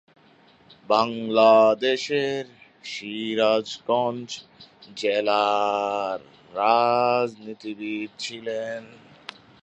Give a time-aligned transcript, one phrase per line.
[0.89, 2.45] বাংলাদেশের
[2.83, 4.29] সিরাজগঞ্জ
[4.95, 6.19] জেলার
[6.53, 8.81] রাজনীতিবিদ ছিলেন।